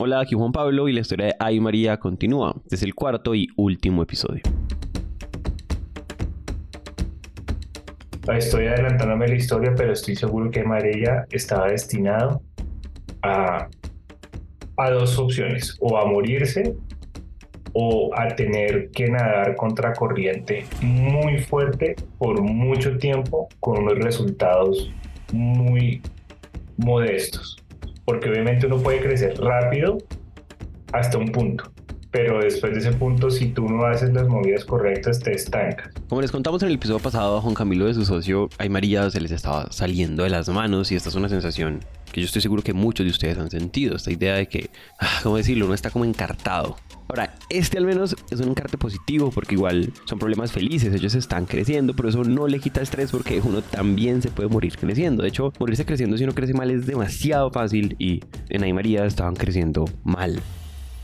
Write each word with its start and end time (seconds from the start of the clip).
Hola, 0.00 0.20
aquí 0.20 0.36
Juan 0.36 0.52
Pablo 0.52 0.88
y 0.88 0.92
la 0.92 1.00
historia 1.00 1.26
de 1.26 1.34
Ay 1.40 1.58
María 1.58 1.96
continúa. 1.96 2.54
Este 2.62 2.76
es 2.76 2.82
el 2.84 2.94
cuarto 2.94 3.34
y 3.34 3.48
último 3.56 4.00
episodio. 4.00 4.42
Estoy 8.32 8.68
adelantándome 8.68 9.26
la 9.26 9.34
historia, 9.34 9.74
pero 9.76 9.92
estoy 9.92 10.14
seguro 10.14 10.52
que 10.52 10.62
María 10.62 11.26
estaba 11.32 11.66
destinado 11.66 12.40
a, 13.22 13.66
a 14.76 14.90
dos 14.90 15.18
opciones, 15.18 15.76
o 15.80 15.98
a 15.98 16.04
morirse 16.06 16.76
o 17.72 18.12
a 18.16 18.28
tener 18.36 18.92
que 18.92 19.08
nadar 19.08 19.56
contra 19.56 19.94
corriente 19.94 20.64
muy 20.80 21.38
fuerte 21.38 21.96
por 22.18 22.40
mucho 22.40 22.96
tiempo 22.98 23.48
con 23.58 23.82
unos 23.82 23.98
resultados 23.98 24.92
muy 25.32 26.00
modestos. 26.76 27.56
Porque 28.08 28.30
obviamente 28.30 28.64
uno 28.64 28.78
puede 28.78 29.00
crecer 29.00 29.38
rápido 29.38 29.98
hasta 30.94 31.18
un 31.18 31.30
punto, 31.30 31.70
pero 32.10 32.40
después 32.40 32.72
de 32.72 32.78
ese 32.78 32.92
punto, 32.92 33.30
si 33.30 33.48
tú 33.48 33.68
no 33.68 33.84
haces 33.84 34.14
las 34.14 34.26
movidas 34.26 34.64
correctas, 34.64 35.20
te 35.20 35.32
estancas. 35.32 35.92
Como 36.08 36.22
les 36.22 36.32
contamos 36.32 36.62
en 36.62 36.70
el 36.70 36.76
episodio 36.76 37.00
pasado, 37.00 37.42
Juan 37.42 37.54
Camilo 37.54 37.84
de 37.84 37.92
su 37.92 38.06
socio, 38.06 38.48
Ay 38.56 38.70
María 38.70 39.10
se 39.10 39.20
les 39.20 39.30
estaba 39.30 39.70
saliendo 39.70 40.22
de 40.22 40.30
las 40.30 40.48
manos 40.48 40.90
y 40.90 40.96
esta 40.96 41.10
es 41.10 41.16
una 41.16 41.28
sensación 41.28 41.80
que 42.10 42.22
yo 42.22 42.24
estoy 42.24 42.40
seguro 42.40 42.62
que 42.62 42.72
muchos 42.72 43.04
de 43.04 43.10
ustedes 43.10 43.36
han 43.36 43.50
sentido, 43.50 43.96
esta 43.96 44.10
idea 44.10 44.36
de 44.36 44.48
que, 44.48 44.70
ah, 44.98 45.20
¿cómo 45.22 45.36
decirlo? 45.36 45.66
Uno 45.66 45.74
está 45.74 45.90
como 45.90 46.06
encartado. 46.06 46.76
Ahora, 47.08 47.34
este 47.48 47.78
al 47.78 47.86
menos 47.86 48.14
es 48.30 48.40
un 48.40 48.50
encarte 48.50 48.76
positivo 48.76 49.30
porque 49.30 49.54
igual 49.54 49.92
son 50.04 50.18
problemas 50.18 50.52
felices, 50.52 50.94
ellos 50.94 51.14
están 51.14 51.46
creciendo, 51.46 51.94
pero 51.94 52.10
eso 52.10 52.22
no 52.22 52.46
le 52.46 52.60
quita 52.60 52.82
estrés 52.82 53.10
porque 53.10 53.40
uno 53.42 53.62
también 53.62 54.20
se 54.20 54.30
puede 54.30 54.50
morir 54.50 54.76
creciendo. 54.76 55.22
De 55.22 55.30
hecho, 55.30 55.52
morirse 55.58 55.86
creciendo 55.86 56.18
si 56.18 56.24
uno 56.24 56.34
crece 56.34 56.52
mal 56.52 56.70
es 56.70 56.86
demasiado 56.86 57.50
fácil 57.50 57.96
y 57.98 58.20
en 58.50 58.62
Ay 58.62 58.74
María 58.74 59.06
estaban 59.06 59.34
creciendo 59.34 59.86
mal. 60.04 60.38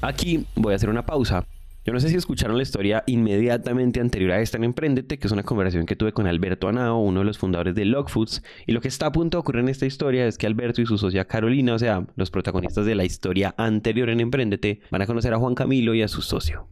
Aquí 0.03 0.47
voy 0.55 0.75
a 0.75 0.77
hacer 0.77 0.91
una 0.91 1.07
pausa 1.07 1.47
yo 1.84 1.93
no 1.93 2.01
sé 2.01 2.09
si 2.09 2.16
escucharon 2.16 2.56
la 2.56 2.62
historia 2.62 3.05
inmediatamente 3.06 4.00
anterior 4.00 4.33
a 4.33 4.41
esta 4.41 4.56
en 4.56 4.64
Emprendete, 4.64 5.19
que 5.19 5.27
es 5.27 5.33
una 5.33 5.42
conversación 5.42 5.84
que 5.84 5.97
tuve 5.97 6.12
con 6.12 6.27
Alberto 6.27 6.67
Anao, 6.67 6.98
uno 6.98 7.20
de 7.20 7.27
los 7.27 7.36
fundadores 7.36 7.75
de 7.75 7.84
Log 7.84 8.09
Foods, 8.09 8.42
y 8.67 8.72
lo 8.72 8.81
que 8.81 8.89
está 8.89 9.06
a 9.06 9.12
punto 9.12 9.36
de 9.36 9.41
ocurrir 9.41 9.61
en 9.61 9.69
esta 9.69 9.84
historia 9.84 10.27
es 10.27 10.39
que 10.39 10.47
Alberto 10.47 10.81
y 10.81 10.86
su 10.86 10.97
socia 10.97 11.27
Carolina, 11.27 11.75
o 11.75 11.78
sea, 11.78 12.06
los 12.17 12.31
protagonistas 12.31 12.86
de 12.86 12.94
la 12.94 13.05
historia 13.05 13.55
anterior 13.59 14.09
en 14.09 14.20
Emprendete, 14.20 14.81
van 14.91 15.03
a 15.03 15.06
conocer 15.06 15.34
a 15.34 15.39
Juan 15.39 15.55
Camilo 15.55 15.92
y 15.92 16.00
a 16.00 16.09
su 16.09 16.22
socio. 16.22 16.69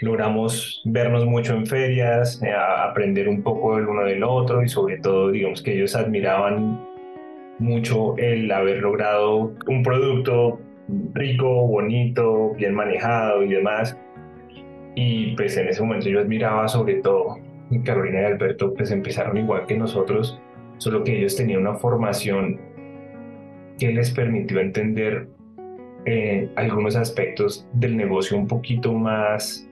Logramos 0.00 0.82
vernos 0.84 1.24
mucho 1.24 1.54
en 1.54 1.64
ferias, 1.64 2.42
eh, 2.42 2.50
aprender 2.52 3.28
un 3.28 3.44
poco 3.44 3.78
el 3.78 3.86
uno 3.86 4.04
del 4.04 4.24
otro 4.24 4.64
y 4.64 4.68
sobre 4.68 4.98
todo, 4.98 5.30
digamos 5.30 5.62
que 5.62 5.76
ellos 5.76 5.94
admiraban 5.94 6.84
mucho 7.60 8.16
el 8.18 8.50
haber 8.50 8.78
logrado 8.78 9.54
un 9.68 9.82
producto 9.84 10.60
rico, 11.14 11.68
bonito, 11.68 12.52
bien 12.54 12.74
manejado 12.74 13.44
y 13.44 13.48
demás 13.48 13.96
y 14.96 15.36
pues 15.36 15.56
en 15.58 15.68
ese 15.68 15.82
momento 15.82 16.08
yo 16.08 16.20
admiraba 16.20 16.66
sobre 16.66 16.94
todo, 16.96 17.38
Carolina 17.84 18.22
y 18.22 18.24
Alberto 18.24 18.72
pues 18.74 18.90
empezaron 18.90 19.36
igual 19.36 19.66
que 19.66 19.76
nosotros, 19.76 20.40
solo 20.78 21.04
que 21.04 21.18
ellos 21.18 21.36
tenían 21.36 21.60
una 21.60 21.74
formación 21.74 22.58
que 23.78 23.92
les 23.92 24.10
permitió 24.10 24.58
entender 24.58 25.28
eh, 26.06 26.48
algunos 26.56 26.96
aspectos 26.96 27.68
del 27.74 27.96
negocio 27.96 28.38
un 28.38 28.46
poquito 28.46 28.94
más, 28.94 29.68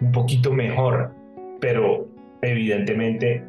un 0.00 0.12
poquito 0.12 0.52
mejor, 0.52 1.12
pero 1.58 2.06
evidentemente 2.42 3.42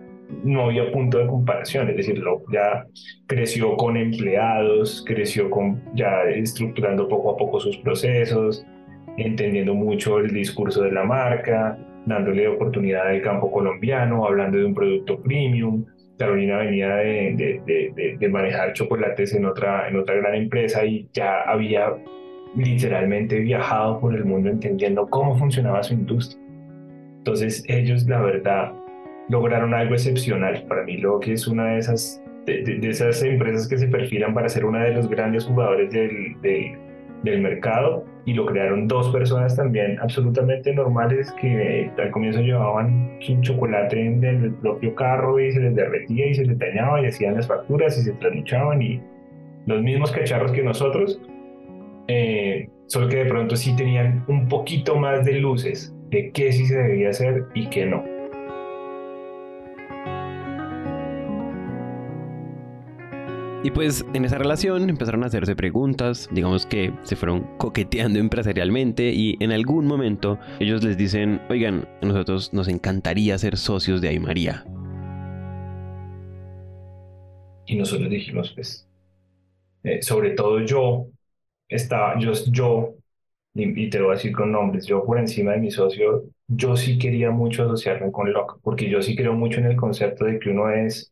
no 0.45 0.65
había 0.65 0.89
punto 0.91 1.17
de 1.17 1.27
comparación, 1.27 1.89
es 1.89 1.97
decir, 1.97 2.23
ya 2.51 2.85
creció 3.27 3.75
con 3.75 3.97
empleados, 3.97 5.03
creció 5.05 5.49
con 5.49 5.81
ya 5.95 6.23
estructurando 6.23 7.09
poco 7.09 7.31
a 7.31 7.37
poco 7.37 7.59
sus 7.59 7.77
procesos, 7.77 8.65
entendiendo 9.17 9.73
mucho 9.73 10.19
el 10.19 10.31
discurso 10.31 10.83
de 10.83 10.91
la 10.91 11.03
marca, 11.03 11.77
dándole 12.05 12.47
oportunidad 12.47 13.07
al 13.07 13.21
campo 13.21 13.51
colombiano, 13.51 14.25
hablando 14.25 14.57
de 14.57 14.65
un 14.65 14.73
producto 14.73 15.19
premium. 15.21 15.85
Carolina 16.17 16.57
venía 16.57 16.95
de, 16.95 18.27
manejar 18.31 18.73
chocolates 18.73 19.33
en 19.33 19.45
otra, 19.45 19.87
en 19.87 19.97
otra 19.97 20.15
gran 20.15 20.35
empresa 20.35 20.83
y 20.85 21.07
ya 21.13 21.41
había 21.41 21.93
literalmente 22.55 23.39
viajado 23.39 23.99
por 23.99 24.15
el 24.15 24.25
mundo 24.25 24.49
entendiendo 24.49 25.07
cómo 25.07 25.37
funcionaba 25.37 25.83
su 25.83 25.93
industria. 25.93 26.41
Entonces 27.17 27.63
ellos, 27.67 28.07
la 28.07 28.21
verdad, 28.21 28.73
lograron 29.29 29.73
algo 29.73 29.93
excepcional. 29.93 30.63
Para 30.67 30.83
mí, 30.83 30.97
lo 30.97 31.19
que 31.19 31.33
es 31.33 31.47
una 31.47 31.73
de 31.73 31.79
esas, 31.79 32.21
de, 32.45 32.79
esas 32.83 33.21
empresas 33.21 33.67
que 33.67 33.77
se 33.77 33.87
perfilan 33.87 34.33
para 34.33 34.49
ser 34.49 34.65
una 34.65 34.85
de 34.85 34.93
los 34.93 35.09
grandes 35.09 35.45
jugadores 35.45 35.91
del 35.91 36.35
mercado 37.23 38.05
y 38.25 38.33
lo 38.33 38.45
crearon 38.45 38.87
dos 38.87 39.09
personas 39.09 39.55
también 39.55 39.97
absolutamente 39.99 40.73
normales 40.73 41.31
que 41.39 41.89
al 41.97 42.11
comienzo 42.11 42.41
llevaban 42.41 43.17
un 43.27 43.41
chocolate 43.41 44.05
en 44.05 44.23
el 44.23 44.53
propio 44.55 44.93
carro 44.95 45.39
y 45.39 45.51
se 45.51 45.59
les 45.59 45.75
derretía 45.75 46.27
y 46.27 46.35
se 46.35 46.45
les 46.45 46.57
dañaba 46.57 47.01
y 47.01 47.07
hacían 47.07 47.35
las 47.35 47.47
facturas 47.47 47.97
y 47.97 48.01
se 48.01 48.13
trasluchaban 48.13 48.81
y 48.81 49.01
los 49.65 49.81
mismos 49.81 50.11
cacharros 50.11 50.51
que 50.51 50.63
nosotros, 50.63 51.21
eh, 52.07 52.69
solo 52.85 53.09
que 53.09 53.17
de 53.17 53.25
pronto 53.25 53.55
sí 53.55 53.75
tenían 53.75 54.23
un 54.27 54.47
poquito 54.47 54.95
más 54.95 55.25
de 55.25 55.33
luces 55.33 55.93
de 56.09 56.31
qué 56.31 56.51
sí 56.51 56.65
se 56.65 56.77
debía 56.77 57.09
hacer 57.09 57.45
y 57.53 57.67
qué 57.67 57.85
no. 57.85 58.16
Y 63.63 63.71
pues 63.71 64.05
en 64.13 64.23
esa 64.23 64.37
relación 64.37 64.87
empezaron 64.87 65.23
a 65.23 65.27
hacerse 65.27 65.55
preguntas, 65.55 66.29
digamos 66.31 66.67
que 66.67 66.93
se 67.03 67.15
fueron 67.15 67.57
coqueteando 67.57 68.19
empresarialmente 68.19 69.11
y 69.11 69.35
en 69.39 69.51
algún 69.51 69.87
momento 69.87 70.37
ellos 70.59 70.83
les 70.83 70.95
dicen, 70.95 71.41
oigan, 71.49 71.87
a 72.01 72.05
nosotros 72.05 72.53
nos 72.53 72.67
encantaría 72.67 73.37
ser 73.37 73.57
socios 73.57 73.99
de 73.99 74.09
Aymaría. 74.09 74.63
Y 77.65 77.75
nosotros 77.75 78.09
dijimos, 78.09 78.53
pues, 78.53 78.87
eh, 79.83 80.01
sobre 80.01 80.31
todo 80.31 80.61
yo, 80.61 81.07
estaba, 81.67 82.17
yo, 82.19 82.31
yo 82.49 82.93
y, 83.55 83.89
te 83.89 83.97
lo 83.97 84.05
voy 84.05 84.13
a 84.13 84.17
decir 84.17 84.33
con 84.33 84.51
nombres, 84.51 84.85
yo 84.85 85.03
por 85.03 85.17
encima 85.17 85.53
de 85.53 85.57
mi 85.57 85.71
socio, 85.71 86.25
yo 86.47 86.77
sí 86.77 86.99
quería 86.99 87.31
mucho 87.31 87.63
asociarme 87.63 88.11
con 88.11 88.31
Locke, 88.31 88.59
porque 88.61 88.87
yo 88.87 89.01
sí 89.01 89.15
creo 89.15 89.33
mucho 89.33 89.59
en 89.59 89.65
el 89.65 89.75
concepto 89.75 90.25
de 90.25 90.37
que 90.39 90.51
uno 90.51 90.69
es 90.69 91.11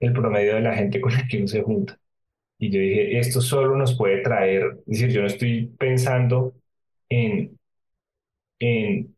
el 0.00 0.12
promedio 0.12 0.54
de 0.56 0.62
la 0.62 0.74
gente 0.74 1.00
con 1.00 1.12
la 1.14 1.26
que 1.28 1.38
uno 1.38 1.48
se 1.48 1.62
junta. 1.62 1.98
Y 2.58 2.70
yo 2.70 2.80
dije, 2.80 3.18
esto 3.18 3.40
solo 3.40 3.76
nos 3.76 3.96
puede 3.96 4.22
traer, 4.22 4.78
es 4.80 5.00
decir, 5.00 5.10
yo 5.10 5.22
no 5.22 5.28
estoy 5.28 5.66
pensando 5.78 6.54
en, 7.08 7.58
en 8.58 9.16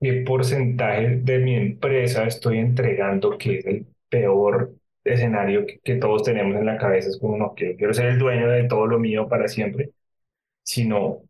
qué 0.00 0.12
porcentaje 0.26 1.18
de 1.22 1.38
mi 1.38 1.54
empresa 1.56 2.26
estoy 2.26 2.58
entregando, 2.58 3.38
que 3.38 3.58
es 3.58 3.66
el 3.66 3.86
peor 4.08 4.74
escenario 5.04 5.66
que, 5.82 5.96
todos 5.96 6.24
tenemos 6.24 6.56
en 6.56 6.66
la 6.66 6.78
cabeza, 6.78 7.10
es 7.10 7.18
como, 7.18 7.36
no, 7.36 7.54
quiero, 7.54 7.76
quiero 7.76 7.94
ser 7.94 8.06
el 8.06 8.18
dueño 8.18 8.48
de 8.48 8.64
todo 8.64 8.86
lo 8.86 8.98
mío 8.98 9.28
para 9.28 9.48
siempre, 9.48 9.92
sino 10.62 11.22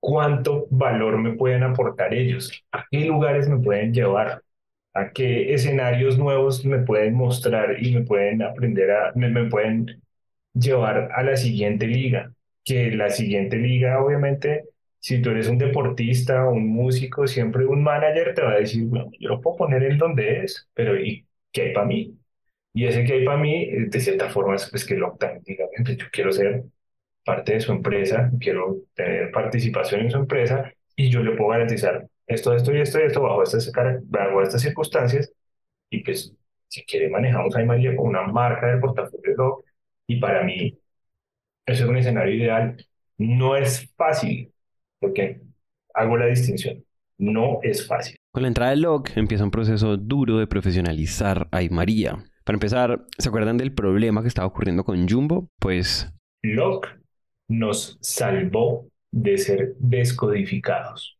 cuánto 0.00 0.66
valor 0.70 1.18
me 1.18 1.32
pueden 1.34 1.62
aportar 1.64 2.14
ellos, 2.14 2.64
a 2.72 2.86
qué 2.90 3.04
lugares 3.06 3.48
me 3.48 3.58
pueden 3.58 3.92
llevar, 3.94 4.42
a 4.94 5.12
qué 5.12 5.54
escenarios 5.54 6.18
nuevos 6.18 6.64
me 6.64 6.78
pueden 6.80 7.14
mostrar 7.14 7.82
y 7.82 7.94
me 7.94 8.02
pueden 8.02 8.42
aprender 8.42 8.90
a, 8.90 9.12
me, 9.14 9.28
me 9.30 9.44
pueden 9.48 10.02
llevar 10.54 11.10
a 11.14 11.22
la 11.22 11.36
siguiente 11.36 11.86
liga. 11.86 12.32
Que 12.64 12.90
la 12.90 13.10
siguiente 13.10 13.56
liga, 13.56 14.02
obviamente, 14.02 14.64
si 15.00 15.22
tú 15.22 15.30
eres 15.30 15.48
un 15.48 15.58
deportista 15.58 16.46
o 16.46 16.52
un 16.52 16.68
músico, 16.68 17.26
siempre 17.26 17.66
un 17.66 17.82
manager 17.82 18.34
te 18.34 18.42
va 18.42 18.52
a 18.52 18.58
decir, 18.58 18.84
bueno, 18.86 19.10
yo 19.18 19.28
lo 19.30 19.40
puedo 19.40 19.56
poner 19.56 19.82
en 19.84 19.98
donde 19.98 20.44
es, 20.44 20.68
pero 20.74 20.98
¿y 21.00 21.26
qué 21.52 21.62
hay 21.62 21.72
para 21.72 21.86
mí? 21.86 22.18
Y 22.74 22.86
ese 22.86 23.04
que 23.04 23.14
hay 23.14 23.24
para 23.24 23.38
mí, 23.38 23.66
de 23.70 24.00
cierta 24.00 24.28
forma, 24.30 24.54
es 24.56 24.68
pues, 24.70 24.84
que 24.84 24.96
lo 24.96 25.16
diga, 25.44 25.66
yo 25.96 26.06
quiero 26.12 26.32
ser 26.32 26.64
parte 27.24 27.54
de 27.54 27.60
su 27.60 27.72
empresa, 27.72 28.30
quiero 28.40 28.78
tener 28.94 29.30
participación 29.32 30.02
en 30.02 30.10
su 30.10 30.18
empresa 30.18 30.72
y 30.96 31.10
yo 31.10 31.22
le 31.22 31.32
puedo 31.32 31.50
garantizar 31.50 32.08
esto, 32.28 32.54
esto 32.54 32.74
y 32.74 32.80
esto 32.80 33.00
y 33.00 33.04
esto 33.04 33.22
bajo 33.22 33.42
estas, 33.42 33.72
bajo 34.04 34.42
estas 34.42 34.62
circunstancias 34.62 35.32
y 35.90 36.04
pues 36.04 36.34
si 36.68 36.84
quiere 36.84 37.08
manejamos 37.08 37.56
a 37.56 37.64
María 37.64 37.96
con 37.96 38.08
una 38.08 38.22
marca 38.26 38.66
de 38.66 38.78
portafolio 38.78 39.64
y 40.06 40.20
para 40.20 40.44
mí 40.44 40.78
eso 41.66 41.84
es 41.84 41.90
un 41.90 41.96
escenario 41.96 42.34
ideal. 42.34 42.76
No 43.18 43.56
es 43.56 43.90
fácil 43.96 44.52
porque 45.00 45.40
hago 45.94 46.16
la 46.16 46.26
distinción. 46.26 46.84
No 47.18 47.58
es 47.62 47.86
fácil. 47.86 48.16
Con 48.32 48.42
la 48.42 48.48
entrada 48.48 48.70
del 48.70 48.82
LOC 48.82 49.16
empieza 49.16 49.44
un 49.44 49.50
proceso 49.50 49.96
duro 49.96 50.38
de 50.38 50.46
profesionalizar 50.46 51.48
a 51.50 51.60
María. 51.70 52.24
Para 52.44 52.56
empezar, 52.56 53.04
¿se 53.18 53.28
acuerdan 53.28 53.56
del 53.56 53.74
problema 53.74 54.22
que 54.22 54.28
estaba 54.28 54.46
ocurriendo 54.46 54.84
con 54.84 55.08
Jumbo? 55.08 55.48
Pues... 55.58 56.10
LOC 56.42 56.86
nos 57.48 57.98
salvó 58.00 58.86
de 59.10 59.36
ser 59.36 59.74
descodificados 59.78 61.17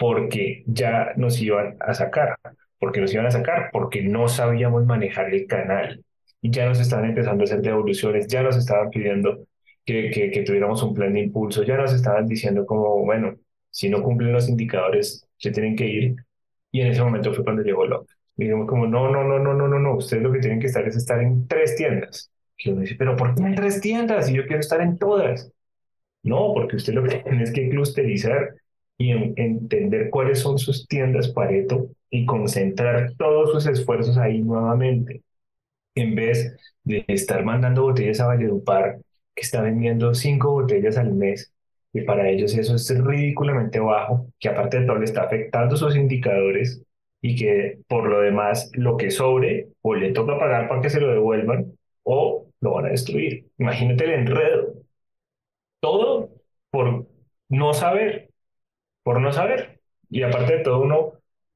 porque 0.00 0.64
ya 0.66 1.12
nos 1.16 1.40
iban 1.42 1.76
a 1.80 1.92
sacar. 1.94 2.38
porque 2.78 3.02
nos 3.02 3.12
iban 3.12 3.26
a 3.26 3.30
sacar? 3.30 3.68
Porque 3.70 4.02
no 4.02 4.28
sabíamos 4.28 4.86
manejar 4.86 5.34
el 5.34 5.46
canal. 5.46 6.02
Y 6.40 6.50
ya 6.50 6.66
nos 6.66 6.80
estaban 6.80 7.04
empezando 7.04 7.42
a 7.42 7.44
hacer 7.44 7.60
devoluciones, 7.60 8.26
ya 8.26 8.42
nos 8.42 8.56
estaban 8.56 8.88
pidiendo 8.88 9.46
que, 9.84 10.10
que, 10.10 10.30
que 10.30 10.42
tuviéramos 10.42 10.82
un 10.82 10.94
plan 10.94 11.12
de 11.12 11.20
impulso. 11.20 11.64
Ya 11.64 11.76
nos 11.76 11.92
estaban 11.92 12.26
diciendo 12.26 12.64
como, 12.64 13.04
bueno, 13.04 13.36
si 13.70 13.90
no 13.90 14.02
cumplen 14.02 14.32
los 14.32 14.48
indicadores, 14.48 15.26
se 15.36 15.50
tienen 15.50 15.76
que 15.76 15.86
ir. 15.86 16.16
Y 16.72 16.80
en 16.80 16.88
ese 16.88 17.02
momento 17.02 17.34
fue 17.34 17.44
cuando 17.44 17.62
llegó 17.62 17.84
Locke. 17.86 18.14
Digamos 18.36 18.66
como, 18.68 18.86
no, 18.86 19.10
no, 19.10 19.22
no, 19.22 19.38
no, 19.38 19.52
no, 19.52 19.68
no, 19.68 19.78
no, 19.78 19.96
ustedes 19.96 20.22
lo 20.22 20.32
que 20.32 20.38
tienen 20.40 20.60
que 20.60 20.68
estar 20.68 20.86
es 20.88 20.96
estar 20.96 21.20
en 21.20 21.46
tres 21.46 21.76
tiendas. 21.76 22.30
Que 22.56 22.70
uno 22.70 22.80
dice, 22.80 22.94
pero 22.98 23.16
¿por 23.16 23.34
qué 23.34 23.42
en 23.42 23.54
tres 23.54 23.82
tiendas? 23.82 24.30
Y 24.30 24.34
yo 24.34 24.46
quiero 24.46 24.60
estar 24.60 24.80
en 24.80 24.96
todas. 24.96 25.52
No, 26.22 26.52
porque 26.54 26.76
usted 26.76 26.94
lo 26.94 27.02
que 27.02 27.16
tiene 27.18 27.42
es 27.42 27.52
que 27.52 27.68
clusterizar 27.68 28.54
y 29.00 29.12
entender 29.12 30.10
cuáles 30.10 30.40
son 30.40 30.58
sus 30.58 30.86
tiendas 30.86 31.28
Pareto 31.28 31.88
y 32.10 32.26
concentrar 32.26 33.14
todos 33.16 33.50
sus 33.50 33.66
esfuerzos 33.66 34.18
ahí 34.18 34.42
nuevamente. 34.42 35.22
En 35.94 36.14
vez 36.14 36.54
de 36.84 37.04
estar 37.08 37.42
mandando 37.42 37.84
botellas 37.84 38.20
a 38.20 38.26
Valledupar, 38.26 38.98
que 39.34 39.42
está 39.42 39.62
vendiendo 39.62 40.14
cinco 40.14 40.52
botellas 40.52 40.98
al 40.98 41.14
mes, 41.14 41.50
y 41.94 42.02
para 42.02 42.28
ellos 42.28 42.54
eso 42.54 42.74
es 42.74 43.04
ridículamente 43.04 43.80
bajo, 43.80 44.26
que 44.38 44.50
aparte 44.50 44.80
de 44.80 44.86
todo 44.86 44.98
le 44.98 45.06
está 45.06 45.22
afectando 45.22 45.78
sus 45.78 45.96
indicadores 45.96 46.82
y 47.22 47.36
que 47.36 47.78
por 47.88 48.06
lo 48.06 48.20
demás 48.20 48.70
lo 48.74 48.98
que 48.98 49.10
sobre 49.10 49.68
o 49.80 49.94
le 49.94 50.12
toca 50.12 50.38
pagar 50.38 50.68
para 50.68 50.82
que 50.82 50.90
se 50.90 51.00
lo 51.00 51.08
devuelvan 51.10 51.72
o 52.02 52.48
lo 52.60 52.72
van 52.74 52.86
a 52.86 52.90
destruir. 52.90 53.46
Imagínate 53.58 54.04
el 54.04 54.10
enredo. 54.10 54.74
Todo 55.80 56.30
por 56.70 57.06
no 57.48 57.74
saber, 57.74 58.29
por 59.02 59.20
no 59.20 59.32
saber. 59.32 59.80
Y 60.10 60.22
aparte 60.22 60.58
de 60.58 60.64
todo 60.64 60.82
uno 60.82 61.12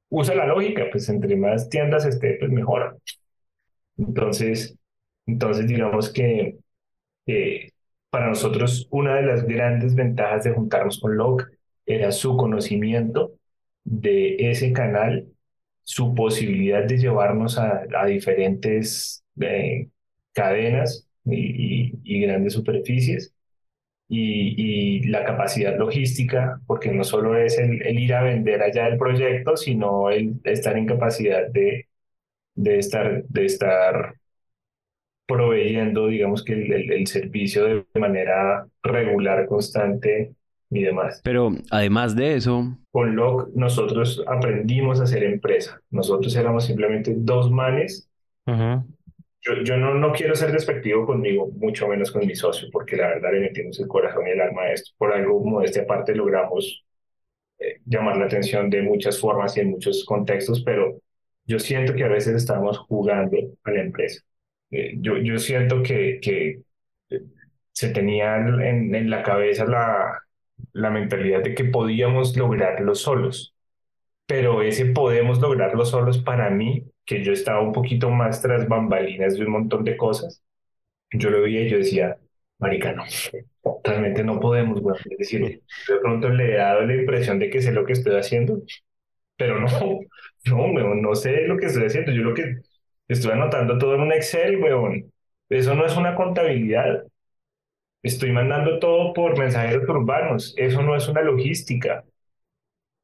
usa 0.08 0.34
la 0.34 0.46
lógica, 0.46 0.84
pues 0.90 1.08
entre 1.08 1.36
más 1.36 1.68
tiendas 1.68 2.04
esté, 2.04 2.36
pues 2.38 2.50
mejor. 2.50 2.98
Entonces, 3.96 4.76
entonces 5.26 5.66
digamos 5.66 6.12
que 6.12 6.58
para 8.10 8.28
nosotros 8.28 8.86
una 8.90 9.16
de 9.16 9.22
las 9.22 9.44
grandes 9.44 9.94
ventajas 9.94 10.44
de 10.44 10.52
juntarnos 10.52 11.00
con 11.00 11.16
Log 11.16 11.46
era 11.86 12.12
su 12.12 12.36
conocimiento 12.36 13.32
de 13.84 14.50
ese 14.50 14.72
canal 14.72 15.26
su 15.84 16.14
posibilidad 16.14 16.84
de 16.84 16.98
llevarnos 16.98 17.58
a, 17.58 17.84
diferentes 18.06 19.22
eh, 19.40 19.88
cadenas 20.32 21.06
y, 21.24 21.92
grandes 22.22 22.54
superficies 22.54 23.34
y, 24.08 24.98
y, 24.98 25.08
la 25.08 25.24
capacidad 25.24 25.78
logística, 25.78 26.60
porque 26.66 26.92
no 26.92 27.04
solo 27.04 27.36
es 27.36 27.58
el, 27.58 27.82
el, 27.82 27.98
ir 27.98 28.14
a 28.14 28.22
vender 28.22 28.62
allá 28.62 28.86
el 28.86 28.98
proyecto, 28.98 29.56
sino 29.56 30.10
el 30.10 30.40
estar 30.44 30.76
en 30.76 30.86
capacidad 30.86 31.48
de, 31.48 31.88
de, 32.54 32.78
estar, 32.78 33.24
de 33.24 33.46
estar 33.46 34.14
proveyendo, 35.26 36.08
digamos 36.08 36.44
que 36.44 36.52
el, 36.52 36.92
el 36.92 37.06
servicio 37.06 37.64
de 37.64 37.84
manera 37.98 38.66
regular, 38.82 39.46
constante 39.46 40.34
y 40.70 40.82
demás. 40.82 41.20
Pero 41.24 41.52
además 41.70 42.14
de 42.14 42.34
eso... 42.34 42.76
Con 42.90 43.16
Locke 43.16 43.50
nosotros 43.54 44.22
aprendimos 44.26 45.00
a 45.00 45.06
ser 45.06 45.24
empresa. 45.24 45.80
Nosotros 45.90 46.34
éramos 46.36 46.64
simplemente 46.66 47.14
dos 47.16 47.50
manes. 47.50 48.08
Yo, 49.44 49.54
yo 49.62 49.76
no, 49.76 49.94
no 49.94 50.12
quiero 50.12 50.34
ser 50.34 50.52
despectivo 50.52 51.04
conmigo, 51.06 51.50
mucho 51.56 51.86
menos 51.88 52.10
con 52.10 52.26
mi 52.26 52.34
socio, 52.34 52.68
porque 52.72 52.96
la 52.96 53.08
verdad 53.08 53.32
le 53.32 53.40
metimos 53.40 53.78
el 53.78 53.88
corazón 53.88 54.26
y 54.26 54.30
el 54.30 54.40
alma 54.40 54.62
a 54.62 54.72
esto. 54.72 54.92
Por 54.96 55.12
algo 55.12 55.60
de 55.60 55.66
esta 55.66 55.86
parte 55.86 56.14
logramos 56.14 56.84
eh, 57.58 57.80
llamar 57.86 58.16
la 58.18 58.26
atención 58.26 58.70
de 58.70 58.82
muchas 58.82 59.20
formas 59.20 59.56
y 59.56 59.60
en 59.60 59.70
muchos 59.72 60.04
contextos, 60.04 60.62
pero 60.64 61.00
yo 61.46 61.58
siento 61.60 61.94
que 61.94 62.04
a 62.04 62.08
veces 62.08 62.36
estamos 62.36 62.78
jugando 62.78 63.36
a 63.64 63.70
la 63.72 63.82
empresa. 63.82 64.22
Eh, 64.70 64.94
yo, 64.98 65.18
yo 65.18 65.38
siento 65.38 65.82
que, 65.82 66.20
que 66.22 66.62
eh, 67.10 67.22
se 67.72 67.90
tenía 67.90 68.36
en, 68.38 68.94
en 68.94 69.10
la 69.10 69.22
cabeza 69.22 69.64
la, 69.66 70.20
la 70.72 70.90
mentalidad 70.90 71.42
de 71.42 71.54
que 71.54 71.64
podíamos 71.66 72.36
lograrlo 72.36 72.94
solos. 72.94 73.53
Pero 74.26 74.62
ese 74.62 74.86
podemos 74.86 75.40
lograrlo 75.40 75.84
solos 75.84 76.18
para 76.18 76.50
mí, 76.50 76.84
que 77.04 77.22
yo 77.24 77.32
estaba 77.32 77.60
un 77.60 77.72
poquito 77.72 78.10
más 78.10 78.40
tras 78.42 78.66
bambalinas 78.68 79.36
de 79.38 79.44
un 79.44 79.52
montón 79.52 79.84
de 79.84 79.96
cosas, 79.96 80.42
yo 81.12 81.30
lo 81.30 81.42
veía 81.42 81.62
y 81.62 81.70
yo 81.70 81.78
decía, 81.78 82.18
marica, 82.58 82.92
no, 82.92 83.04
realmente 83.84 84.24
no 84.24 84.40
podemos, 84.40 84.80
bueno, 84.82 84.98
es 85.10 85.18
decir, 85.18 85.42
de 85.88 85.98
pronto 86.02 86.28
le 86.30 86.54
he 86.54 86.56
dado 86.56 86.82
la 86.82 86.94
impresión 86.96 87.38
de 87.38 87.50
que 87.50 87.62
sé 87.62 87.72
lo 87.72 87.84
que 87.86 87.94
estoy 87.94 88.16
haciendo, 88.16 88.62
pero 89.36 89.60
no, 89.60 89.68
no, 90.46 90.94
no 90.96 91.14
sé 91.16 91.42
lo 91.48 91.58
que 91.58 91.66
estoy 91.66 91.86
haciendo, 91.86 92.12
yo 92.12 92.22
lo 92.22 92.34
que 92.34 92.56
estoy 93.08 93.32
anotando 93.32 93.78
todo 93.78 93.94
en 93.96 94.02
un 94.02 94.12
Excel, 94.12 94.58
weón, 94.62 95.12
eso 95.50 95.74
no 95.74 95.86
es 95.86 95.96
una 95.96 96.14
contabilidad, 96.16 97.04
Estoy 98.04 98.30
mandando 98.32 98.78
todo 98.78 99.12
por 99.14 99.36
mensajeros 99.38 99.88
urbanos. 99.88 100.54
Eso 100.56 100.82
no 100.82 100.94
es 100.94 101.08
una 101.08 101.22
logística. 101.22 102.04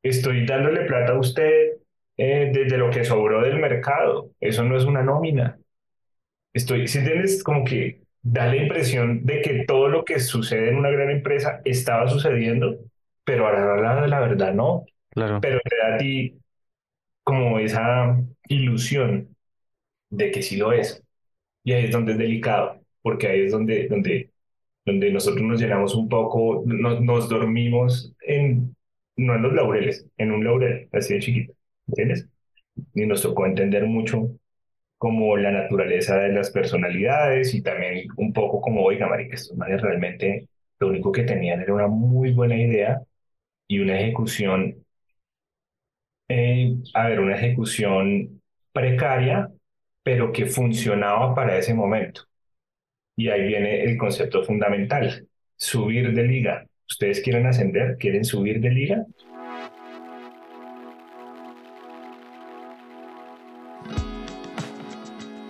Estoy 0.02 0.47
dándole 0.47 0.82
plata 0.82 1.12
a 1.12 1.19
usted 1.19 1.76
eh, 2.17 2.50
desde 2.52 2.79
lo 2.79 2.91
que 2.91 3.05
sobró 3.05 3.43
del 3.43 3.58
mercado. 3.58 4.31
Eso 4.41 4.64
no 4.64 4.76
es 4.76 4.85
una 4.85 5.02
nómina. 5.02 5.58
Estoy, 6.52 6.88
si 6.88 6.99
entiendes, 6.99 7.43
como 7.43 7.64
que 7.64 8.02
da 8.23 8.47
la 8.49 8.56
impresión 8.56 9.25
de 9.25 9.41
que 9.41 9.64
todo 9.67 9.88
lo 9.88 10.05
que 10.05 10.20
sucede 10.20 10.70
en 10.70 10.76
una 10.76 10.91
gran 10.91 11.11
empresa 11.11 11.61
estaba 11.64 12.08
sucediendo, 12.08 12.79
pero 13.25 13.47
a 13.47 13.52
la 13.52 13.73
hora 13.73 14.02
de 14.02 14.08
la 14.08 14.20
verdad 14.20 14.55
no. 14.55 14.85
Claro. 15.11 15.41
Pero 15.41 15.61
te 15.61 15.76
da 15.76 15.94
a 15.94 15.99
ti 15.99 16.38
como 17.23 17.58
esa 17.58 18.19
ilusión 18.49 19.37
de 20.11 20.31
que 20.31 20.43
sí 20.43 20.56
lo 20.56 20.73
es. 20.73 21.02
Y 21.62 21.73
ahí 21.73 21.85
es 21.87 21.93
donde 21.93 22.12
es 22.12 22.19
delicado, 22.19 22.81
porque 23.02 23.29
ahí 23.29 23.43
es 23.43 23.52
donde, 23.52 23.87
donde 23.88 24.31
donde 24.85 25.11
nosotros 25.11 25.43
nos 25.43 25.61
llenamos 25.61 25.94
un 25.94 26.08
poco, 26.08 26.62
nos 26.67 27.29
dormimos 27.29 28.12
en, 28.23 28.75
no 29.20 29.34
en 29.37 29.43
los 29.43 29.52
laureles, 29.55 30.06
en 30.19 30.32
un 30.32 30.44
laurel, 30.44 30.88
así 30.93 31.14
de 31.14 31.20
chiquito, 31.20 31.55
¿entiendes? 31.88 32.28
Y 32.94 33.06
nos 33.06 33.22
tocó 33.22 33.46
entender 33.46 33.87
mucho 33.87 34.31
como 34.99 35.37
la 35.37 35.52
naturaleza 35.52 36.19
de 36.19 36.31
las 36.32 36.50
personalidades 36.50 37.55
y 37.55 37.62
también 37.62 38.08
un 38.17 38.32
poco 38.32 38.61
como, 38.61 38.82
oiga, 38.84 39.08
marica, 39.08 39.37
estos 39.37 39.56
manes 39.56 39.82
realmente 39.82 40.49
lo 40.81 40.88
único 40.88 41.12
que 41.12 41.25
tenían 41.25 41.61
era 41.62 41.75
una 41.75 41.88
muy 41.88 42.32
buena 42.32 42.56
idea 42.56 43.02
y 43.69 43.81
una 43.81 44.00
ejecución, 44.00 44.84
eh, 46.28 46.76
a 46.94 47.08
ver, 47.08 47.20
una 47.20 47.37
ejecución 47.37 48.40
precaria, 48.73 49.50
pero 50.02 50.32
que 50.32 50.46
funcionaba 50.46 51.34
para 51.34 51.58
ese 51.58 51.75
momento. 51.75 52.23
Y 53.16 53.31
ahí 53.31 53.46
viene 53.49 53.84
el 53.84 53.99
concepto 53.99 54.44
fundamental, 54.44 55.28
subir 55.56 56.14
de 56.14 56.25
liga. 56.25 56.66
¿Ustedes 56.90 57.20
quieren 57.20 57.46
ascender? 57.46 57.96
¿Quieren 57.98 58.25
subir 58.25 58.60
de 58.60 58.70
liga? 58.70 59.06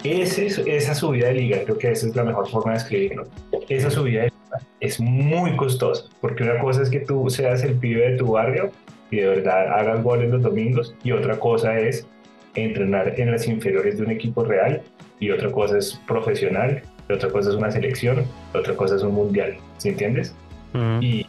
Esa 0.04 0.94
subida 0.94 1.28
de 1.28 1.34
liga, 1.34 1.62
creo 1.64 1.78
que 1.78 1.90
esa 1.90 2.06
es 2.06 2.14
la 2.14 2.24
mejor 2.24 2.48
forma 2.48 2.72
de 2.72 2.78
escribirlo. 2.78 3.24
Esa 3.68 3.90
subida 3.90 4.22
de 4.22 4.26
liga 4.28 4.66
es 4.80 5.00
muy 5.00 5.56
costosa, 5.56 6.04
porque 6.20 6.42
una 6.42 6.58
cosa 6.58 6.82
es 6.82 6.90
que 6.90 7.00
tú 7.00 7.28
seas 7.30 7.62
el 7.64 7.74
pibe 7.74 8.10
de 8.10 8.16
tu 8.16 8.32
barrio 8.32 8.70
y 9.10 9.16
de 9.16 9.26
verdad 9.26 9.72
hagas 9.72 10.02
goles 10.02 10.30
los 10.30 10.42
domingos, 10.42 10.94
y 11.02 11.12
otra 11.12 11.38
cosa 11.38 11.78
es 11.78 12.06
entrenar 12.54 13.18
en 13.18 13.32
las 13.32 13.46
inferiores 13.48 13.96
de 13.98 14.04
un 14.04 14.10
equipo 14.10 14.44
real, 14.44 14.82
y 15.18 15.30
otra 15.30 15.50
cosa 15.50 15.78
es 15.78 16.00
profesional, 16.06 16.82
otra 17.12 17.28
cosa 17.28 17.50
es 17.50 17.56
una 17.56 17.70
selección, 17.70 18.24
otra 18.54 18.74
cosa 18.74 18.96
es 18.96 19.02
un 19.02 19.14
mundial, 19.14 19.56
¿sí 19.78 19.88
entiendes? 19.88 20.34
Y, 21.00 21.26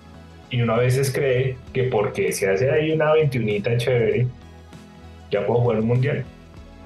y, 0.49 0.61
uno 0.61 0.73
a 0.73 0.79
veces 0.79 1.11
cree 1.11 1.57
que 1.73 1.83
porque 1.83 2.31
se 2.31 2.49
hace 2.49 2.69
ahí 2.69 2.91
una 2.91 3.13
21 3.13 3.77
chévere, 3.77 4.27
ya 5.31 5.45
puedo 5.45 5.61
jugar 5.61 5.79
un 5.79 5.87
mundial. 5.87 6.23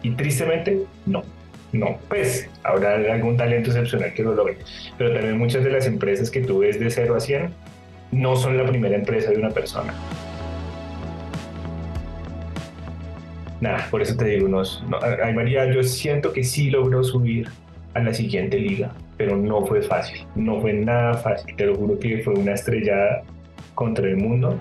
Y 0.04 0.12
tristemente, 0.12 0.84
no. 1.06 1.24
No, 1.72 1.98
pues 2.08 2.50
habrá 2.64 2.96
algún 2.96 3.36
talento 3.36 3.70
excepcional 3.70 4.14
que 4.14 4.24
lo 4.24 4.34
logre. 4.34 4.58
Pero 4.98 5.14
también 5.14 5.38
muchas 5.38 5.64
de 5.64 5.72
las 5.72 5.88
empresas 5.88 6.32
que 6.32 6.42
tú 6.42 6.60
ves 6.60 6.80
de 6.80 6.90
0 6.90 7.16
a 7.16 7.20
100 7.20 7.50
no 8.12 8.36
son 8.36 8.58
la 8.58 8.66
primera 8.66 8.96
empresa 8.96 9.32
de 9.32 9.38
una 9.38 9.50
persona. 9.50 9.94
Nada, 13.60 13.88
por 13.90 14.02
eso 14.02 14.16
te 14.16 14.26
digo, 14.26 14.46
unos, 14.46 14.84
no, 14.90 15.00
ay 15.02 15.34
María, 15.34 15.66
yo 15.72 15.84
siento 15.84 16.32
que 16.34 16.44
sí 16.44 16.70
logró 16.70 17.04
subir 17.04 17.50
a 17.96 18.02
la 18.02 18.14
siguiente 18.14 18.60
liga, 18.60 18.92
pero 19.18 19.36
no 19.38 19.66
fue 19.66 19.82
fácil, 19.82 20.28
no 20.36 20.62
fue 20.62 20.74
nada 20.74 21.16
fácil, 21.16 21.56
te 21.56 21.66
lo 21.66 21.76
juro 21.76 21.98
que 21.98 22.20
fue 22.20 22.34
una 22.34 22.54
estrellada 22.54 23.24
contra 23.74 24.08
el 24.08 24.18
mundo 24.18 24.60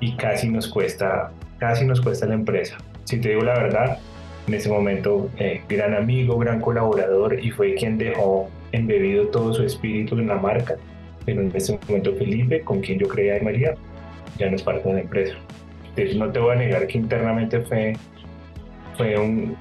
y 0.00 0.16
casi 0.16 0.48
nos 0.48 0.68
cuesta, 0.68 1.30
casi 1.58 1.84
nos 1.84 2.00
cuesta 2.00 2.26
la 2.26 2.34
empresa. 2.34 2.78
Si 3.04 3.20
te 3.20 3.28
digo 3.28 3.42
la 3.42 3.54
verdad, 3.54 3.98
en 4.46 4.54
ese 4.54 4.70
momento, 4.70 5.30
eh, 5.38 5.60
gran 5.68 5.94
amigo, 5.94 6.38
gran 6.38 6.60
colaborador 6.60 7.38
y 7.38 7.50
fue 7.50 7.74
quien 7.74 7.98
dejó 7.98 8.48
embebido 8.72 9.28
todo 9.28 9.52
su 9.52 9.62
espíritu 9.64 10.18
en 10.18 10.28
la 10.28 10.36
marca. 10.36 10.76
Pero 11.26 11.42
en 11.42 11.54
ese 11.54 11.78
momento 11.86 12.14
Felipe, 12.16 12.62
con 12.62 12.80
quien 12.80 12.98
yo 12.98 13.06
creía 13.06 13.36
en 13.36 13.44
María, 13.44 13.74
ya 14.38 14.48
no 14.48 14.56
es 14.56 14.62
parte 14.62 14.88
de 14.88 14.94
la 14.94 15.00
empresa. 15.02 15.34
Entonces 15.90 16.16
no 16.16 16.32
te 16.32 16.40
voy 16.40 16.52
a 16.52 16.58
negar 16.58 16.86
que 16.86 16.98
internamente 16.98 17.60
fue, 17.60 17.92
fue 18.96 19.18
un, 19.18 19.56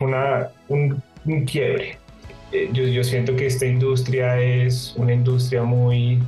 una, 0.00 0.48
un 0.68 1.02
un 1.32 1.44
quiebre, 1.44 1.98
eh, 2.52 2.68
yo, 2.72 3.04
siento 3.04 3.36
que 3.36 3.46
esta 3.46 3.66
industria 3.66 4.40
es 4.40 4.94
una 4.96 5.12
industria 5.12 5.62
muy, 5.62 6.20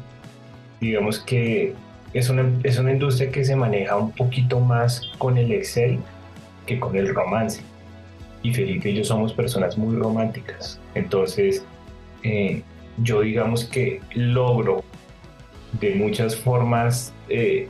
digamos 0.80 1.18
que 1.18 1.74
es 2.12 2.28
una, 2.28 2.48
es 2.62 2.78
una 2.78 2.92
industria 2.92 3.30
que 3.30 3.44
se 3.44 3.56
maneja 3.56 3.96
un 3.96 4.12
poquito 4.12 4.60
más 4.60 5.10
con 5.18 5.36
el 5.36 5.50
Excel 5.50 5.98
que 6.66 6.78
con 6.78 6.96
el 6.96 7.12
romance. 7.12 7.62
Y 8.42 8.54
Felipe 8.54 8.90
y 8.90 8.94
yo 8.94 9.04
somos 9.04 9.32
personas 9.32 9.76
muy 9.76 9.96
románticas. 9.96 10.80
Entonces, 10.94 11.64
eh, 12.22 12.62
yo 12.98 13.22
digamos 13.22 13.64
que 13.64 14.00
logro 14.14 14.84
de 15.80 15.94
muchas 15.94 16.36
formas 16.36 17.12
eh, 17.28 17.68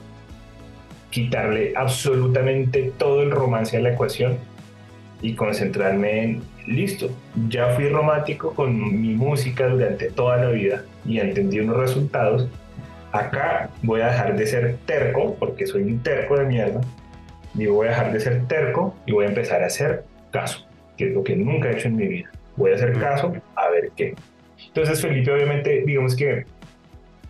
quitarle 1.11 1.73
absolutamente 1.77 2.93
todo 2.99 3.23
el 3.23 3.31
romance 3.31 3.77
a 3.77 3.81
la 3.81 3.93
ecuación 3.93 4.37
y 5.21 5.35
concentrarme 5.35 6.25
en, 6.25 6.43
listo, 6.67 7.11
ya 7.49 7.71
fui 7.71 7.89
romántico 7.89 8.55
con 8.55 9.01
mi 9.01 9.15
música 9.15 9.69
durante 9.69 10.11
toda 10.11 10.37
la 10.39 10.51
vida 10.51 10.85
y 11.05 11.19
entendí 11.19 11.61
unos 11.61 11.77
resultados, 11.77 12.49
acá 13.13 13.71
voy 13.83 14.01
a 14.01 14.07
dejar 14.07 14.37
de 14.37 14.47
ser 14.47 14.77
terco, 14.87 15.37
porque 15.39 15.67
soy 15.67 15.83
un 15.83 16.03
terco 16.03 16.37
de 16.37 16.47
mierda, 16.47 16.81
y 17.55 17.67
voy 17.67 17.89
a 17.89 17.91
dejar 17.91 18.13
de 18.13 18.21
ser 18.21 18.47
terco 18.47 18.95
y 19.07 19.13
voy 19.13 19.27
a 19.27 19.29
empezar 19.29 19.63
a 19.63 19.67
hacer 19.67 20.05
caso, 20.31 20.67
que 20.97 21.09
es 21.09 21.15
lo 21.15 21.23
que 21.23 21.37
nunca 21.37 21.71
he 21.71 21.75
hecho 21.75 21.89
en 21.89 21.97
mi 21.97 22.07
vida. 22.07 22.31
Voy 22.57 22.73
a 22.73 22.75
hacer 22.75 22.99
caso 22.99 23.33
a 23.57 23.69
ver 23.71 23.91
qué. 23.97 24.15
Entonces 24.69 25.01
Felipe 25.01 25.33
obviamente, 25.33 25.83
digamos 25.85 26.17
que 26.17 26.47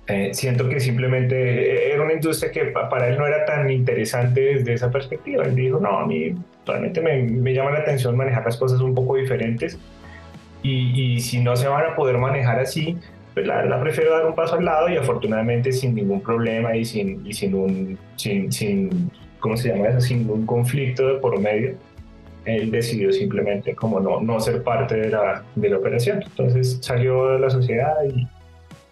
eh, 0.09 0.31
siento 0.35 0.69
que 0.69 0.81
simplemente 0.81 1.93
era 1.93 2.03
una 2.03 2.15
industria 2.15 2.51
que 2.51 2.65
para 2.67 3.09
él 3.09 3.19
no 3.19 3.27
era 3.27 3.45
tan 3.45 3.71
interesante 3.71 4.41
desde 4.41 4.75
esa 4.75 4.91
perspectiva. 4.91 5.45
Él 5.45 5.55
dijo, 5.55 5.79
no, 5.79 5.99
a 5.99 6.07
mí 6.07 6.35
realmente 6.67 7.01
me, 7.01 7.23
me 7.23 7.55
llama 7.55 7.71
la 7.71 7.81
atención 7.81 8.17
manejar 8.17 8.45
las 8.45 8.57
cosas 8.57 8.81
un 8.81 8.95
poco 8.95 9.17
diferentes 9.17 9.79
y, 10.63 11.15
y, 11.15 11.21
si 11.21 11.41
no 11.41 11.57
se 11.57 11.69
van 11.69 11.87
a 11.87 11.97
poder 11.97 12.19
manejar 12.19 12.61
así, 12.61 12.97
pues 13.35 13.47
la 13.47 13.81
prefiero 13.81 14.13
dar 14.13 14.27
un 14.27 14.35
paso 14.35 14.57
al 14.57 14.65
lado 14.65 14.89
y 14.89 14.97
afortunadamente 14.97 15.73
sin 15.73 15.95
ningún 15.95 16.21
problema 16.21 16.77
y 16.77 16.85
sin, 16.85 17.27
y 17.27 17.33
sin 17.33 17.55
un, 17.55 17.99
sin, 18.17 18.53
sin, 18.53 19.11
¿cómo 19.41 19.57
se 19.57 19.71
llama 19.71 19.89
eso? 19.89 20.01
Sin 20.01 20.29
un 20.29 20.47
conflicto 20.47 21.07
de 21.09 21.15
por 21.15 21.41
medio, 21.41 21.75
él 22.45 22.71
decidió 22.71 23.13
simplemente 23.13 23.75
como 23.75 24.01
no, 24.01 24.21
no 24.21 24.39
ser 24.41 24.63
parte 24.63 24.97
de 24.97 25.11
la, 25.11 25.43
de 25.55 25.69
la 25.71 25.79
operación. 25.79 26.23
Entonces 26.23 26.79
salió 26.81 27.33
de 27.33 27.39
la 27.39 27.51
sociedad 27.51 27.95
y, 28.05 28.29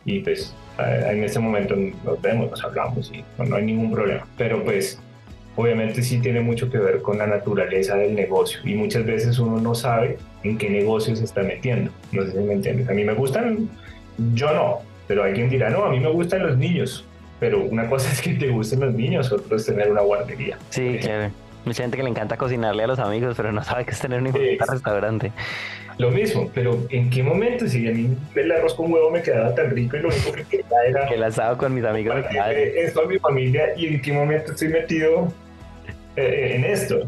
y 0.05 0.21
pues 0.21 0.55
en 0.89 1.25
este 1.25 1.39
momento 1.39 1.75
nos 2.05 2.21
vemos, 2.21 2.51
nos 2.51 2.65
hablamos 2.65 3.11
y 3.13 3.25
no, 3.43 3.57
hay 3.57 3.65
ningún 3.65 3.93
problema. 3.93 4.27
Pero 4.37 4.63
pues 4.65 4.99
obviamente 5.57 6.03
sí 6.03 6.19
tiene 6.21 6.41
mucho 6.41 6.71
que 6.71 6.79
ver 6.79 7.03
con 7.03 7.19
la 7.19 7.27
naturaleza 7.27 7.97
del 7.97 8.15
negocio 8.15 8.61
y 8.65 8.75
muchas 8.75 9.05
veces 9.05 9.39
uno 9.39 9.61
no 9.61 9.75
sabe 9.75 10.19
en 10.43 10.57
qué 10.59 10.71
negocio 10.71 11.15
se 11.17 11.25
está 11.25 11.43
metiendo. 11.43 11.91
No 12.13 12.23
sé 12.25 12.33
si 12.33 12.39
me 12.39 12.55
entiendes. 12.55 12.89
A 12.89 12.93
mí 12.93 13.05
me 13.05 13.15
gustan, 13.15 13.69
yo 14.35 14.53
no, 14.53 14.79
pero 15.07 15.25
alguien 15.25 15.51
dirá, 15.51 15.71
no, 15.71 15.85
a 15.85 15.91
mí 15.91 16.01
me 16.01 16.11
gustan 16.11 16.47
los 16.47 16.57
niños. 16.57 17.05
Pero 17.41 17.63
una 17.65 17.89
cosa 17.89 18.11
es 18.13 18.21
que 18.21 18.35
te 18.35 18.49
gusten 18.49 18.81
los 18.81 18.95
niños, 18.95 19.33
otra 19.33 19.57
es 19.57 19.67
tener 19.67 19.91
una 19.91 20.03
guardería. 20.03 20.59
Sí, 20.71 20.99
claro. 21.01 21.33
Mucha 21.65 21.83
gente 21.83 21.97
que 21.97 22.03
le 22.03 22.11
encanta 22.11 22.37
cocinarle 22.37 22.85
a 22.85 22.87
los 22.87 22.99
amigos, 22.99 23.35
pero 23.37 23.53
no 23.53 23.63
sabe 23.63 23.85
qué 23.85 23.91
es 23.91 24.01
tener 24.01 24.23
un 24.23 24.33
restaurante. 24.33 25.31
Lo 25.99 26.11
mismo, 26.11 26.51
pero 26.55 26.79
¿en 26.89 27.11
qué 27.11 27.23
momento? 27.23 27.69
Si 27.69 27.87
a 27.87 27.93
mí 27.93 28.17
el 28.35 28.53
arroz 28.53 28.75
con 28.75 28.91
huevo 28.91 29.11
me 29.11 29.21
quedaba 29.21 29.55
tan 29.55 29.71
rico 29.71 29.99
y 29.99 30.01
lo 30.01 30.09
único 30.09 30.33
que 30.33 30.45
quería 30.45 30.67
era... 30.89 31.09
El 31.09 31.23
asado 31.23 31.59
con 31.59 31.75
mis 31.75 31.85
amigos 31.85 32.17
me 32.17 32.29
quedaba... 32.29 32.53
Esto 32.53 33.03
a 33.03 33.07
mi 33.07 33.19
familia 33.19 33.77
y 33.77 33.89
en 33.89 34.01
qué 34.01 34.13
momento 34.13 34.53
estoy 34.53 34.69
metido 34.69 35.31
eh, 36.17 36.23
eh, 36.23 36.57
en 36.57 36.65
esto. 36.65 37.07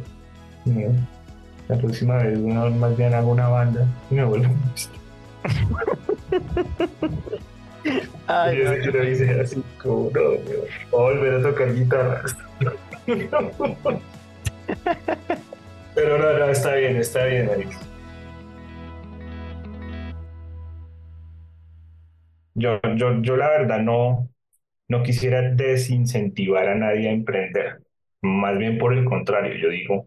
La 1.68 1.76
próxima 1.78 2.18
vez 2.18 2.38
uno 2.38 2.71
más 2.71 2.94
bien 2.97 3.14
hago 3.14 3.32
una 3.32 3.49
banda 3.49 3.87
y 4.11 4.14
me 4.16 4.25
vuelvo 4.25 4.54
Ay, 8.26 8.59
yo, 8.59 8.76
yo 8.76 8.90
lo 8.92 9.09
hice 9.09 9.40
así 9.40 9.62
como, 9.82 10.11
no, 10.14 10.21
voy 10.21 10.37
a 10.92 10.97
volver 10.97 11.35
a 11.35 11.42
tocar 11.42 11.75
guitarra. 11.75 12.23
Pero 15.95 16.19
no, 16.19 16.38
no, 16.38 16.49
está 16.50 16.75
bien, 16.75 16.97
está 16.97 17.25
bien, 17.26 17.49
Alex. 17.50 17.76
Yo, 22.55 22.81
yo, 22.97 23.23
yo 23.23 23.37
la 23.37 23.49
verdad 23.50 23.81
no, 23.81 24.29
no 24.88 25.02
quisiera 25.02 25.43
desincentivar 25.43 26.69
a 26.69 26.75
nadie 26.75 27.09
a 27.09 27.12
emprender. 27.12 27.81
Más 28.23 28.59
bien 28.59 28.79
por 28.79 28.95
el 28.95 29.05
contrario, 29.05 29.55
yo 29.57 29.69
digo, 29.71 30.07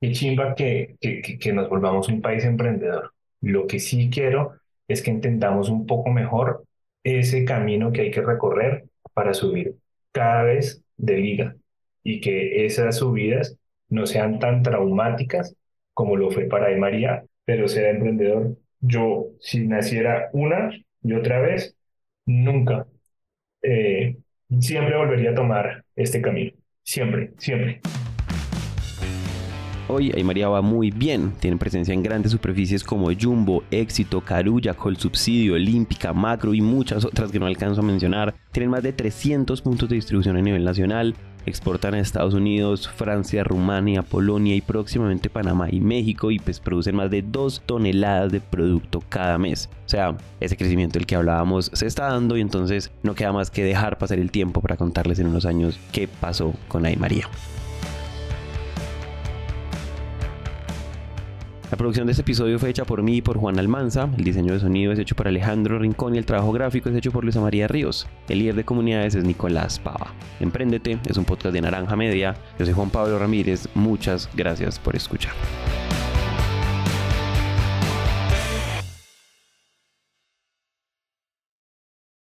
qué 0.00 0.12
chimba 0.12 0.54
que, 0.54 0.96
que, 1.00 1.22
que 1.38 1.52
nos 1.52 1.68
volvamos 1.68 2.08
un 2.08 2.22
país 2.22 2.44
emprendedor. 2.44 3.12
Lo 3.40 3.66
que 3.66 3.78
sí 3.80 4.10
quiero 4.10 4.54
es 4.88 5.02
que 5.02 5.10
entendamos 5.10 5.68
un 5.70 5.86
poco 5.86 6.10
mejor 6.10 6.64
ese 7.04 7.44
camino 7.44 7.92
que 7.92 8.02
hay 8.02 8.10
que 8.10 8.22
recorrer 8.22 8.86
para 9.14 9.34
subir 9.34 9.76
cada 10.12 10.44
vez 10.44 10.82
de 10.96 11.16
liga 11.18 11.56
y 12.02 12.20
que 12.20 12.66
esas 12.66 12.98
subidas 12.98 13.56
no 13.90 14.06
sean 14.06 14.38
tan 14.38 14.62
traumáticas 14.62 15.54
como 15.94 16.16
lo 16.16 16.30
fue 16.30 16.44
para 16.44 16.74
María, 16.78 17.24
pero 17.44 17.68
ser 17.68 17.86
emprendedor. 17.86 18.56
Yo, 18.80 19.26
si 19.40 19.66
naciera 19.66 20.30
una 20.32 20.70
y 21.02 21.12
otra 21.12 21.40
vez, 21.40 21.76
nunca, 22.24 22.86
eh, 23.62 24.16
siempre 24.60 24.96
volvería 24.96 25.30
a 25.30 25.34
tomar 25.34 25.84
este 25.96 26.22
camino. 26.22 26.52
Siempre, 26.82 27.32
siempre. 27.38 27.80
Hoy 29.92 30.12
María 30.22 30.48
va 30.48 30.62
muy 30.62 30.92
bien, 30.92 31.32
tiene 31.40 31.56
presencia 31.56 31.92
en 31.92 32.04
grandes 32.04 32.30
superficies 32.30 32.84
como 32.84 33.08
Jumbo, 33.12 33.64
Éxito, 33.72 34.20
Carulla, 34.20 34.72
Col 34.72 34.96
Subsidio, 34.96 35.54
Olímpica, 35.54 36.12
Macro 36.12 36.54
y 36.54 36.60
muchas 36.60 37.04
otras 37.04 37.32
que 37.32 37.40
no 37.40 37.46
alcanzo 37.46 37.80
a 37.80 37.84
mencionar. 37.84 38.32
Tienen 38.52 38.70
más 38.70 38.84
de 38.84 38.92
300 38.92 39.60
puntos 39.60 39.88
de 39.88 39.96
distribución 39.96 40.36
a 40.36 40.42
nivel 40.42 40.62
nacional, 40.62 41.16
exportan 41.44 41.94
a 41.94 41.98
Estados 41.98 42.34
Unidos, 42.34 42.88
Francia, 42.88 43.42
Rumania, 43.42 44.02
Polonia 44.02 44.54
y 44.54 44.60
próximamente 44.60 45.28
Panamá 45.28 45.66
y 45.72 45.80
México 45.80 46.30
y 46.30 46.38
pues 46.38 46.60
producen 46.60 46.94
más 46.94 47.10
de 47.10 47.22
2 47.22 47.62
toneladas 47.66 48.30
de 48.30 48.40
producto 48.40 49.02
cada 49.08 49.38
mes. 49.38 49.68
O 49.86 49.88
sea, 49.88 50.16
ese 50.38 50.56
crecimiento 50.56 51.00
del 51.00 51.06
que 51.06 51.16
hablábamos 51.16 51.68
se 51.74 51.88
está 51.88 52.12
dando 52.12 52.36
y 52.36 52.42
entonces 52.42 52.92
no 53.02 53.16
queda 53.16 53.32
más 53.32 53.50
que 53.50 53.64
dejar 53.64 53.98
pasar 53.98 54.20
el 54.20 54.30
tiempo 54.30 54.60
para 54.60 54.76
contarles 54.76 55.18
en 55.18 55.26
unos 55.26 55.46
años 55.46 55.80
qué 55.90 56.06
pasó 56.06 56.54
con 56.68 56.86
Ay 56.86 56.94
María. 56.94 57.28
Producción 61.80 62.04
de 62.06 62.12
este 62.12 62.20
episodio 62.20 62.58
fue 62.58 62.68
hecha 62.68 62.84
por 62.84 63.02
mí 63.02 63.16
y 63.16 63.22
por 63.22 63.38
Juan 63.38 63.58
Almanza, 63.58 64.06
el 64.18 64.22
diseño 64.22 64.52
de 64.52 64.60
sonido 64.60 64.92
es 64.92 64.98
hecho 64.98 65.16
por 65.16 65.26
Alejandro 65.28 65.78
Rincón 65.78 66.14
y 66.14 66.18
el 66.18 66.26
trabajo 66.26 66.52
gráfico 66.52 66.90
es 66.90 66.94
hecho 66.94 67.10
por 67.10 67.24
Luisa 67.24 67.40
María 67.40 67.68
Ríos. 67.68 68.06
El 68.28 68.40
líder 68.40 68.56
de 68.56 68.64
comunidades 68.64 69.14
es 69.14 69.24
Nicolás 69.24 69.78
Pava. 69.78 70.12
Emprendete 70.40 70.98
es 71.08 71.16
un 71.16 71.24
podcast 71.24 71.54
de 71.54 71.62
Naranja 71.62 71.96
Media. 71.96 72.36
Yo 72.58 72.66
soy 72.66 72.74
Juan 72.74 72.90
Pablo 72.90 73.18
Ramírez. 73.18 73.66
Muchas 73.74 74.28
gracias 74.36 74.78
por 74.78 74.94
escuchar. 74.94 75.32